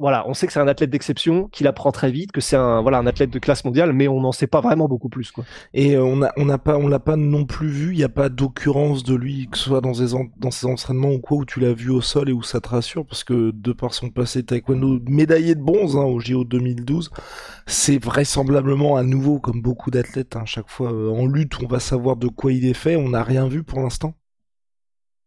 voilà, 0.00 0.28
on 0.28 0.34
sait 0.34 0.46
que 0.46 0.52
c'est 0.52 0.60
un 0.60 0.68
athlète 0.68 0.90
d'exception, 0.90 1.48
qu'il 1.48 1.66
apprend 1.66 1.90
très 1.90 2.12
vite, 2.12 2.30
que 2.30 2.40
c'est 2.40 2.54
un 2.54 2.80
voilà 2.82 2.98
un 2.98 3.06
athlète 3.06 3.30
de 3.30 3.38
classe 3.40 3.64
mondiale, 3.64 3.92
mais 3.92 4.06
on 4.06 4.20
n'en 4.20 4.30
sait 4.30 4.46
pas 4.46 4.60
vraiment 4.60 4.86
beaucoup 4.86 5.08
plus 5.08 5.32
quoi. 5.32 5.44
Et 5.74 5.96
euh, 5.96 6.04
on 6.04 6.22
a 6.22 6.30
on 6.36 6.44
n'a 6.44 6.58
pas 6.58 6.76
on 6.76 6.86
l'a 6.86 7.00
pas 7.00 7.16
non 7.16 7.44
plus 7.44 7.68
vu, 7.68 7.94
il 7.94 7.98
n'y 7.98 8.04
a 8.04 8.08
pas 8.08 8.28
d'occurrence 8.28 9.02
de 9.02 9.16
lui 9.16 9.48
que 9.50 9.58
ce 9.58 9.64
soit 9.64 9.80
dans 9.80 9.94
ses 9.94 10.16
dans 10.36 10.50
ses 10.52 10.66
entraînements 10.66 11.10
ou 11.10 11.18
quoi 11.18 11.38
où 11.38 11.44
tu 11.44 11.58
l'as 11.58 11.72
vu 11.72 11.90
au 11.90 12.00
sol 12.00 12.28
et 12.28 12.32
où 12.32 12.42
ça 12.42 12.60
te 12.60 12.68
rassure 12.68 13.04
parce 13.06 13.24
que 13.24 13.50
de 13.50 13.72
par 13.72 13.92
son 13.92 14.10
passé 14.10 14.44
taekwondo 14.44 15.00
médaillé 15.08 15.56
de 15.56 15.62
bronze 15.62 15.96
hein, 15.96 16.04
au 16.04 16.20
JO 16.20 16.44
2012, 16.44 17.10
c'est 17.66 18.02
vraisemblablement 18.02 18.96
à 18.96 19.02
nouveau 19.02 19.40
comme 19.40 19.62
beaucoup 19.62 19.90
d'athlètes 19.90 20.36
hein, 20.36 20.44
chaque 20.46 20.68
fois 20.68 20.92
euh, 20.92 21.10
en 21.10 21.26
lutte, 21.26 21.60
on 21.62 21.66
va 21.66 21.80
savoir 21.80 22.16
de 22.16 22.28
quoi 22.28 22.52
il 22.52 22.64
est 22.66 22.74
fait, 22.74 22.94
on 22.94 23.08
n'a 23.08 23.24
rien 23.24 23.48
vu 23.48 23.64
pour 23.64 23.80
l'instant. 23.80 24.14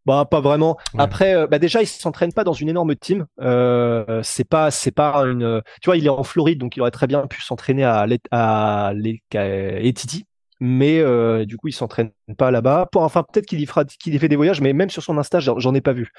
Bah 0.04 0.26
pas 0.28 0.40
vraiment. 0.40 0.76
Après, 0.98 1.34
euh, 1.34 1.46
bah 1.46 1.58
déjà 1.58 1.80
il 1.80 1.86
s'entraîne 1.86 2.32
pas 2.32 2.42
dans 2.42 2.52
une 2.52 2.68
énorme 2.68 2.96
team. 2.96 3.26
Euh, 3.40 4.20
c'est 4.24 4.48
pas 4.48 4.70
c'est 4.70 4.90
pas 4.90 5.16
une. 5.20 5.62
Tu 5.80 5.86
vois, 5.86 5.96
il 5.96 6.06
est 6.06 6.10
en 6.10 6.24
Floride, 6.24 6.58
donc 6.58 6.76
il 6.76 6.80
aurait 6.80 6.90
très 6.90 7.06
bien 7.06 7.26
pu 7.26 7.40
s'entraîner 7.40 7.84
à 7.84 8.06
à 8.32 8.92
Etiti, 9.34 10.26
mais 10.60 10.98
euh, 10.98 11.44
du 11.44 11.56
coup 11.56 11.68
il 11.68 11.72
s'entraîne 11.72 12.10
pas 12.36 12.50
là-bas. 12.50 12.88
Pour 12.90 13.02
enfin 13.02 13.22
peut-être 13.22 13.46
qu'il 13.46 13.60
y 13.60 13.66
fera 13.66 13.84
qu'il 13.84 14.14
y 14.14 14.18
fait 14.18 14.28
des 14.28 14.36
voyages, 14.36 14.60
mais 14.60 14.72
même 14.72 14.90
sur 14.90 15.02
son 15.02 15.18
Insta, 15.18 15.38
j'en 15.38 15.74
ai 15.74 15.80
pas 15.80 15.92
vu. 15.92 16.10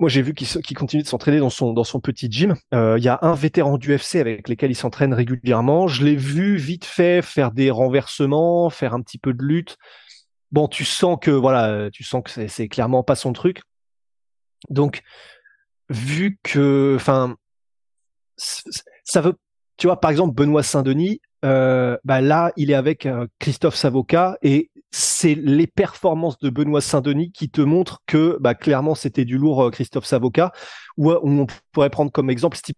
Moi, 0.00 0.08
j'ai 0.08 0.22
vu 0.22 0.34
qu'il 0.34 0.76
continue 0.76 1.04
de 1.04 1.08
s'entraîner 1.08 1.38
dans 1.38 1.50
son 1.50 1.72
dans 1.72 1.84
son 1.84 2.00
petit 2.00 2.28
gym. 2.28 2.56
Euh, 2.74 2.96
il 2.98 3.04
y 3.04 3.08
a 3.08 3.20
un 3.22 3.34
vétéran 3.34 3.78
du 3.78 3.94
UFC 3.94 4.16
avec 4.16 4.48
lequel 4.48 4.72
il 4.72 4.74
s'entraîne 4.74 5.14
régulièrement. 5.14 5.86
Je 5.86 6.04
l'ai 6.04 6.16
vu 6.16 6.56
vite 6.56 6.84
fait 6.84 7.22
faire 7.22 7.52
des 7.52 7.70
renversements, 7.70 8.70
faire 8.70 8.94
un 8.94 9.00
petit 9.02 9.18
peu 9.18 9.32
de 9.32 9.44
lutte 9.44 9.76
bon, 10.52 10.68
tu 10.68 10.84
sens 10.84 11.18
que 11.20 11.30
voilà, 11.30 11.90
tu 11.90 12.04
sens 12.04 12.22
que 12.22 12.48
c'est 12.48 12.68
clairement 12.68 13.02
pas 13.02 13.14
son 13.14 13.32
truc. 13.32 13.62
Donc, 14.70 15.02
vu 15.88 16.38
que, 16.42 16.94
enfin, 16.96 17.36
ça 18.36 19.20
veut, 19.20 19.34
tu 19.76 19.86
vois, 19.86 20.00
par 20.00 20.10
exemple, 20.10 20.34
Benoît 20.34 20.62
Saint-Denis, 20.62 21.20
euh, 21.44 21.98
bah 22.04 22.20
là, 22.20 22.52
il 22.56 22.70
est 22.70 22.74
avec 22.74 23.06
euh, 23.06 23.26
Christophe 23.38 23.76
Savoca 23.76 24.38
et 24.42 24.70
c'est 24.96 25.34
les 25.34 25.66
performances 25.66 26.38
de 26.38 26.50
Benoît 26.50 26.80
Saint-Denis 26.80 27.32
qui 27.32 27.50
te 27.50 27.60
montrent 27.60 28.02
que 28.06 28.38
bah, 28.40 28.54
clairement 28.54 28.94
c'était 28.94 29.24
du 29.24 29.38
lourd 29.38 29.64
euh, 29.64 29.70
Christophe 29.70 30.04
Savoca. 30.06 30.52
Ou 30.96 31.10
on 31.10 31.48
pourrait 31.72 31.90
prendre 31.90 32.12
comme 32.12 32.30
exemple 32.30 32.56
Stipe 32.56 32.76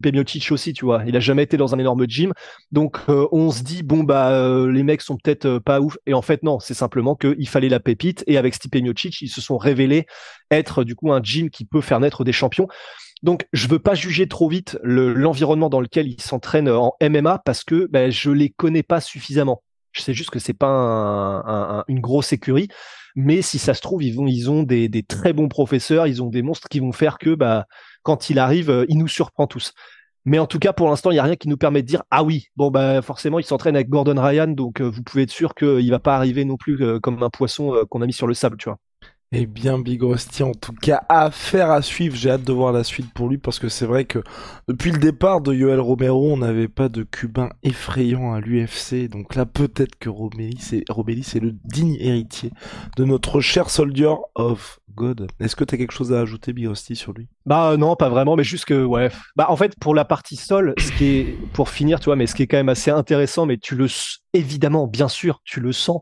aussi, 0.50 0.72
tu 0.72 0.86
vois. 0.86 1.02
Il 1.06 1.14
a 1.14 1.20
jamais 1.20 1.42
été 1.42 1.58
dans 1.58 1.74
un 1.74 1.78
énorme 1.78 2.08
gym, 2.08 2.32
donc 2.72 2.98
on 3.08 3.50
se 3.50 3.62
dit 3.62 3.82
bon 3.82 4.04
bah 4.04 4.48
les 4.66 4.82
mecs 4.82 5.02
sont 5.02 5.18
peut-être 5.18 5.58
pas 5.58 5.82
ouf. 5.82 5.98
Et 6.06 6.14
en 6.14 6.22
fait 6.22 6.42
non, 6.42 6.58
c'est 6.58 6.72
simplement 6.72 7.14
qu'il 7.14 7.46
fallait 7.46 7.68
la 7.68 7.78
pépite. 7.78 8.24
Et 8.26 8.38
avec 8.38 8.54
Stipe 8.54 8.76
Miocic, 8.76 9.20
ils 9.20 9.28
se 9.28 9.42
sont 9.42 9.58
révélés 9.58 10.06
être 10.50 10.82
du 10.82 10.94
coup 10.94 11.12
un 11.12 11.22
gym 11.22 11.50
qui 11.50 11.66
peut 11.66 11.82
faire 11.82 12.00
naître 12.00 12.24
des 12.24 12.32
champions. 12.32 12.68
Donc, 13.22 13.46
je 13.52 13.66
veux 13.66 13.78
pas 13.78 13.94
juger 13.94 14.28
trop 14.28 14.48
vite 14.48 14.78
l'environnement 14.82 15.70
dans 15.70 15.80
lequel 15.80 16.06
ils 16.06 16.20
s'entraînent 16.20 16.68
en 16.68 16.94
MMA 17.02 17.42
parce 17.44 17.64
que 17.64 17.88
ben, 17.90 18.10
je 18.10 18.30
les 18.30 18.50
connais 18.50 18.82
pas 18.82 19.00
suffisamment. 19.00 19.62
Je 19.96 20.02
sais 20.02 20.14
juste 20.14 20.30
que 20.30 20.38
c'est 20.38 20.52
pas 20.52 21.84
une 21.88 22.00
grosse 22.00 22.32
écurie, 22.32 22.68
mais 23.16 23.40
si 23.40 23.58
ça 23.58 23.72
se 23.72 23.80
trouve, 23.80 24.02
ils, 24.02 24.50
ont 24.50 24.62
des, 24.62 25.02
très 25.02 25.32
bons 25.32 25.48
professeurs, 25.48 26.06
ils 26.06 26.22
ont 26.22 26.28
des 26.28 26.42
monstres 26.42 26.68
qui 26.68 26.80
vont 26.80 26.92
faire 26.92 27.16
que 27.16 27.34
bah, 27.34 27.66
quand 28.02 28.28
il 28.28 28.38
arrive, 28.38 28.68
euh, 28.70 28.84
il 28.90 28.98
nous 28.98 29.08
surprend 29.08 29.46
tous. 29.46 29.72
Mais 30.26 30.38
en 30.38 30.46
tout 30.46 30.58
cas, 30.58 30.74
pour 30.74 30.88
l'instant, 30.88 31.10
il 31.10 31.14
n'y 31.14 31.20
a 31.20 31.22
rien 31.22 31.36
qui 31.36 31.48
nous 31.48 31.56
permet 31.56 31.82
de 31.82 31.86
dire 31.86 32.02
ah 32.10 32.22
oui, 32.24 32.48
bon 32.56 32.70
bah 32.70 33.00
forcément, 33.00 33.38
il 33.38 33.44
s'entraîne 33.44 33.74
avec 33.74 33.88
Gordon 33.88 34.20
Ryan, 34.20 34.48
donc 34.48 34.80
euh, 34.80 34.84
vous 34.90 35.02
pouvez 35.02 35.22
être 35.22 35.30
sûr 35.30 35.54
qu'il 35.54 35.90
va 35.90 35.98
pas 35.98 36.16
arriver 36.16 36.44
non 36.44 36.56
plus 36.56 36.82
euh, 36.82 37.00
comme 37.00 37.22
un 37.22 37.30
poisson 37.30 37.84
qu'on 37.88 38.02
a 38.02 38.06
mis 38.06 38.12
sur 38.12 38.26
le 38.26 38.34
sable, 38.34 38.58
tu 38.58 38.68
vois. 38.68 38.78
Eh 39.32 39.46
bien, 39.46 39.80
Big 39.80 40.00
Rusty, 40.04 40.44
en 40.44 40.52
tout 40.52 40.72
cas, 40.72 41.02
affaire 41.08 41.72
à 41.72 41.82
suivre. 41.82 42.14
J'ai 42.14 42.30
hâte 42.30 42.44
de 42.44 42.52
voir 42.52 42.72
la 42.72 42.84
suite 42.84 43.12
pour 43.12 43.28
lui 43.28 43.38
parce 43.38 43.58
que 43.58 43.68
c'est 43.68 43.84
vrai 43.84 44.04
que 44.04 44.20
depuis 44.68 44.92
le 44.92 44.98
départ 44.98 45.40
de 45.40 45.52
Yoel 45.52 45.80
Romero, 45.80 46.32
on 46.32 46.36
n'avait 46.36 46.68
pas 46.68 46.88
de 46.88 47.02
Cubain 47.02 47.48
effrayant 47.64 48.34
à 48.34 48.40
l'UFC. 48.40 49.08
Donc 49.08 49.34
là, 49.34 49.44
peut-être 49.44 49.96
que 49.98 50.08
Robelli, 50.08 50.58
c'est 50.60 50.84
c'est 51.24 51.40
le 51.40 51.56
digne 51.64 51.96
héritier 51.98 52.52
de 52.96 53.04
notre 53.04 53.40
cher 53.40 53.68
Soldier 53.68 54.14
of 54.36 54.78
God. 54.94 55.26
Est-ce 55.40 55.56
que 55.56 55.64
tu 55.64 55.74
as 55.74 55.78
quelque 55.78 55.92
chose 55.92 56.12
à 56.12 56.20
ajouter, 56.20 56.52
Big 56.52 56.68
Rusty, 56.68 56.94
sur 56.94 57.12
lui? 57.12 57.26
Bah 57.46 57.76
non, 57.76 57.96
pas 57.96 58.08
vraiment, 58.08 58.36
mais 58.36 58.44
juste 58.44 58.64
que 58.64 58.84
ouais. 58.84 59.10
Bah 59.34 59.46
en 59.48 59.56
fait, 59.56 59.76
pour 59.80 59.96
la 59.96 60.04
partie 60.04 60.36
sol, 60.36 60.72
ce 60.78 60.92
qui 60.92 61.04
est 61.04 61.38
pour 61.52 61.68
finir, 61.68 61.98
tu 61.98 62.04
vois, 62.04 62.16
mais 62.16 62.28
ce 62.28 62.34
qui 62.36 62.44
est 62.44 62.46
quand 62.46 62.58
même 62.58 62.68
assez 62.68 62.92
intéressant, 62.92 63.44
mais 63.44 63.58
tu 63.58 63.74
le 63.74 63.88
évidemment, 64.34 64.86
bien 64.86 65.08
sûr, 65.08 65.40
tu 65.44 65.58
le 65.58 65.72
sens 65.72 66.00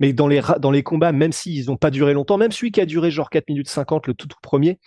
mais 0.00 0.12
dans 0.12 0.26
les, 0.26 0.40
dans 0.58 0.70
les 0.70 0.82
combats, 0.82 1.12
même 1.12 1.32
s'ils 1.32 1.66
n'ont 1.66 1.76
pas 1.76 1.90
duré 1.90 2.14
longtemps, 2.14 2.38
même 2.38 2.52
celui 2.52 2.72
qui 2.72 2.80
a 2.80 2.86
duré 2.86 3.10
genre 3.10 3.30
4 3.30 3.48
minutes 3.48 3.68
50, 3.68 4.06
le 4.06 4.14
tout, 4.14 4.26
premier, 4.42 4.80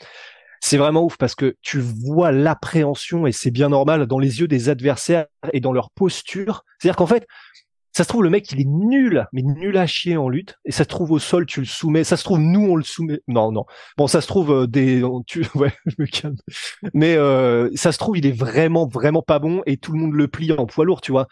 c'est 0.60 0.78
vraiment 0.78 1.04
ouf 1.04 1.18
parce 1.18 1.36
que 1.36 1.56
tu 1.62 1.80
vois 1.80 2.32
l'appréhension 2.32 3.28
et 3.28 3.32
c'est 3.32 3.52
bien 3.52 3.70
normal 3.70 4.08
dans 4.08 4.20
les 4.20 4.40
yeux 4.40 4.48
des 4.48 4.70
adversaires 4.70 5.28
et 5.52 5.60
dans 5.60 5.72
leur 5.72 5.92
posture. 5.92 6.64
C'est-à-dire 6.80 6.96
qu'en 6.96 7.06
fait, 7.06 7.28
ça 7.96 8.04
se 8.04 8.10
trouve, 8.10 8.24
le 8.24 8.32
mec, 8.32 8.52
il 8.52 8.60
est 8.60 8.68
nul, 8.68 9.28
mais 9.34 9.44
nul 9.44 9.78
à 9.78 9.86
chier 9.86 10.18
en 10.18 10.28
lutte. 10.28 10.56
Et 10.66 10.72
ça 10.72 10.84
se 10.84 10.90
trouve 10.90 11.12
au 11.12 11.20
sol, 11.20 11.46
tu 11.46 11.60
le 11.60 11.68
soumets. 11.68 12.04
Ça 12.04 12.18
se 12.18 12.24
trouve, 12.24 12.40
nous, 12.40 12.66
on 12.66 12.76
le 12.76 12.84
soumet. 12.84 13.22
Non, 13.28 13.52
non. 13.52 13.66
Bon, 13.98 14.08
ça 14.08 14.20
se 14.20 14.26
trouve, 14.26 14.52
euh, 14.52 14.68
des, 14.68 15.04
ouais, 15.56 15.74
je 15.86 15.96
me 16.00 16.08
calme. 16.08 16.38
Mais, 16.96 17.16
euh, 17.18 17.70
ça 17.76 17.92
se 17.92 18.00
trouve, 18.00 18.18
il 18.18 18.26
est 18.26 18.32
vraiment, 18.32 18.88
vraiment 18.88 19.22
pas 19.22 19.38
bon 19.38 19.62
et 19.68 19.78
tout 19.78 19.92
le 19.92 20.00
monde 20.00 20.14
le 20.14 20.28
plie 20.28 20.52
en 20.54 20.66
poids 20.66 20.86
lourd, 20.86 21.02
tu 21.02 21.12
vois. 21.12 21.28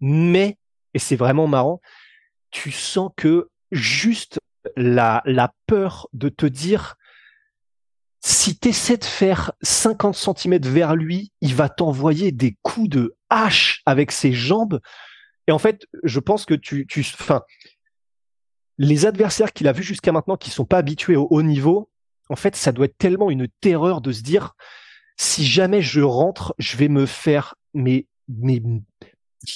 Mais, 0.00 0.56
et 0.94 0.98
c'est 0.98 1.16
vraiment 1.16 1.46
marrant, 1.46 1.82
tu 2.56 2.70
sens 2.70 3.10
que 3.16 3.50
juste 3.70 4.38
la, 4.76 5.20
la 5.26 5.52
peur 5.66 6.08
de 6.14 6.30
te 6.30 6.46
dire 6.46 6.96
si 8.24 8.58
tu 8.58 8.68
essaies 8.68 8.96
de 8.96 9.04
faire 9.04 9.52
50 9.60 10.16
cm 10.16 10.60
vers 10.62 10.96
lui, 10.96 11.32
il 11.42 11.54
va 11.54 11.68
t'envoyer 11.68 12.32
des 12.32 12.56
coups 12.62 12.88
de 12.88 13.14
hache 13.28 13.82
avec 13.84 14.10
ses 14.10 14.32
jambes. 14.32 14.80
Et 15.46 15.52
en 15.52 15.58
fait, 15.58 15.86
je 16.02 16.18
pense 16.18 16.46
que 16.46 16.54
tu, 16.54 16.86
tu, 16.86 17.04
les 18.78 19.04
adversaires 19.04 19.52
qu'il 19.52 19.68
a 19.68 19.72
vus 19.72 19.82
jusqu'à 19.82 20.12
maintenant, 20.12 20.38
qui 20.38 20.48
sont 20.48 20.64
pas 20.64 20.78
habitués 20.78 21.16
au 21.16 21.28
haut 21.30 21.42
niveau, 21.42 21.90
en 22.30 22.36
fait, 22.36 22.56
ça 22.56 22.72
doit 22.72 22.86
être 22.86 22.96
tellement 22.96 23.30
une 23.30 23.48
terreur 23.60 24.00
de 24.00 24.12
se 24.12 24.22
dire, 24.22 24.54
si 25.18 25.44
jamais 25.44 25.82
je 25.82 26.00
rentre, 26.00 26.54
je 26.56 26.78
vais 26.78 26.88
me 26.88 27.04
faire, 27.04 27.54
mais 27.74 28.06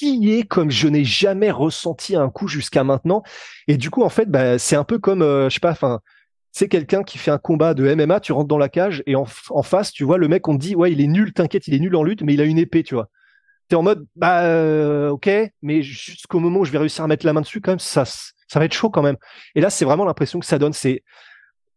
est 0.01 0.47
comme 0.47 0.71
je 0.71 0.87
n'ai 0.87 1.03
jamais 1.03 1.51
ressenti 1.51 2.15
un 2.15 2.29
coup 2.29 2.47
jusqu'à 2.47 2.83
maintenant. 2.83 3.23
Et 3.67 3.77
du 3.77 3.89
coup, 3.89 4.03
en 4.03 4.09
fait, 4.09 4.29
bah, 4.29 4.59
c'est 4.59 4.75
un 4.75 4.83
peu 4.83 4.99
comme, 4.99 5.21
euh, 5.21 5.49
je 5.49 5.55
sais 5.55 5.59
pas, 5.59 5.71
enfin, 5.71 6.01
c'est 6.51 6.67
quelqu'un 6.67 7.03
qui 7.03 7.17
fait 7.17 7.31
un 7.31 7.37
combat 7.37 7.73
de 7.73 7.93
MMA, 7.93 8.19
tu 8.19 8.33
rentres 8.33 8.47
dans 8.47 8.57
la 8.57 8.69
cage 8.69 9.03
et 9.05 9.15
en, 9.15 9.25
face, 9.25 9.91
tu 9.91 10.03
vois, 10.03 10.17
le 10.17 10.27
mec, 10.27 10.47
on 10.47 10.55
te 10.57 10.61
dit, 10.61 10.75
ouais, 10.75 10.91
il 10.91 11.01
est 11.01 11.07
nul, 11.07 11.33
t'inquiète, 11.33 11.67
il 11.67 11.73
est 11.73 11.79
nul 11.79 11.95
en 11.95 12.03
lutte, 12.03 12.23
mais 12.23 12.33
il 12.33 12.41
a 12.41 12.45
une 12.45 12.57
épée, 12.57 12.83
tu 12.83 12.95
vois. 12.95 13.09
T'es 13.69 13.75
en 13.75 13.83
mode, 13.83 14.05
bah, 14.15 14.43
euh, 14.43 15.09
ok, 15.09 15.29
mais 15.61 15.81
jusqu'au 15.81 16.39
moment 16.39 16.59
où 16.59 16.65
je 16.65 16.71
vais 16.71 16.77
réussir 16.77 17.05
à 17.05 17.07
mettre 17.07 17.25
la 17.25 17.31
main 17.31 17.41
dessus, 17.41 17.61
quand 17.61 17.71
même, 17.71 17.79
ça, 17.79 18.03
ça 18.05 18.59
va 18.59 18.65
être 18.65 18.73
chaud 18.73 18.89
quand 18.89 19.01
même. 19.01 19.17
Et 19.55 19.61
là, 19.61 19.69
c'est 19.69 19.85
vraiment 19.85 20.03
l'impression 20.03 20.39
que 20.39 20.45
ça 20.45 20.59
donne, 20.59 20.73
c'est, 20.73 21.03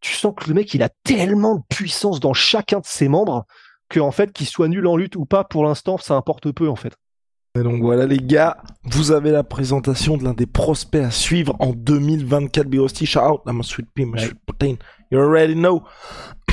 tu 0.00 0.12
sens 0.12 0.34
que 0.37 0.49
le 0.49 0.54
mec, 0.54 0.75
il 0.75 0.82
a 0.82 0.88
tellement 1.04 1.54
de 1.54 1.62
puissance 1.68 2.18
dans 2.18 2.34
chacun 2.34 2.80
de 2.80 2.87
ses 2.87 3.08
membres 3.08 3.46
que, 3.88 4.00
en 4.00 4.11
fait, 4.11 4.32
qu'il 4.32 4.49
soit 4.49 4.68
nul 4.68 4.87
en 4.88 4.96
lutte 4.96 5.14
ou 5.14 5.25
pas, 5.25 5.44
pour 5.44 5.64
l'instant, 5.64 5.99
ça 5.99 6.14
importe 6.14 6.50
peu, 6.50 6.68
en 6.68 6.76
fait. 6.76 6.94
Et 7.56 7.62
donc 7.62 7.82
voilà 7.82 8.04
les 8.04 8.18
gars, 8.18 8.56
vous 8.82 9.12
avez 9.12 9.30
la 9.30 9.44
présentation 9.44 10.16
de 10.16 10.25
l'un 10.25 10.34
des 10.34 10.46
prospects 10.46 11.00
à 11.00 11.12
suivre 11.12 11.54
en 11.61 11.73
2024 11.73 12.66
Birosti. 12.66 13.06
Shout 13.06 13.20
out, 13.20 13.42
I'm 13.46 13.61
a 13.61 13.62
sweet 13.62 13.87
pea, 13.94 14.04
my 14.04 14.18
sweet 14.18 14.38
protein. 14.44 14.75
You 15.12 15.20
already 15.20 15.54
know. 15.54 15.84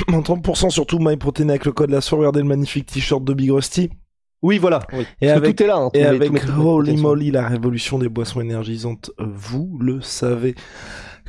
en 0.12 0.20
30% 0.20 0.70
surtout 0.70 1.00
MyProtein 1.00 1.48
avec 1.48 1.64
le 1.64 1.72
code 1.72 1.90
la 1.90 2.00
soirée. 2.00 2.20
Regardez 2.20 2.42
le 2.42 2.46
magnifique 2.46 2.86
t-shirt 2.86 3.24
de 3.24 3.34
Big 3.34 3.50
Rusty. 3.50 3.90
Oui, 4.42 4.58
voilà. 4.58 4.80
Et 5.20 5.28
avec, 5.28 5.56
tout 5.56 5.64
est 5.64 5.66
là. 5.66 5.76
Hein, 5.76 5.90
et 5.94 6.04
avec 6.04 6.32
Holy 6.56 6.96
Moly, 6.96 7.32
la 7.32 7.48
révolution 7.48 7.98
des 7.98 8.08
boissons 8.08 8.40
énergisantes, 8.40 9.10
euh, 9.18 9.26
vous 9.28 9.78
le 9.80 10.00
savez. 10.02 10.54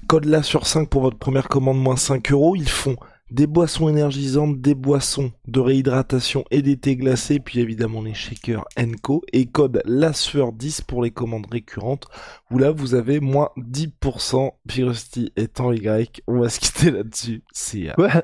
Code 0.07 0.25
là 0.25 0.43
sur 0.43 0.67
5 0.67 0.87
pour 0.87 1.01
votre 1.01 1.17
première 1.17 1.47
commande, 1.47 1.79
moins 1.79 1.95
5 1.95 2.31
euros. 2.31 2.55
Ils 2.55 2.69
font 2.69 2.95
des 3.31 3.47
boissons 3.47 3.89
énergisantes, 3.89 4.61
des 4.61 4.75
boissons 4.75 5.31
de 5.47 5.59
réhydratation 5.59 6.45
et 6.51 6.61
des 6.61 6.77
thés 6.77 6.95
glacés, 6.95 7.39
puis 7.39 7.59
évidemment 7.59 8.01
les 8.01 8.13
shakers 8.13 8.65
Enco 8.77 9.23
et 9.33 9.45
code 9.45 9.81
LASFEUR10 9.85 10.83
pour 10.85 11.03
les 11.03 11.11
commandes 11.11 11.47
récurrentes, 11.51 12.07
où 12.51 12.57
là 12.57 12.71
vous 12.71 12.95
avez 12.95 13.19
moins 13.19 13.49
10%, 13.57 14.51
Pyrusty 14.67 15.31
étant 15.35 15.71
Y, 15.71 16.21
on 16.27 16.39
va 16.39 16.49
se 16.49 16.59
quitter 16.59 16.91
là-dessus, 16.91 17.43
c'est 17.51 17.99
ouais. 17.99 18.23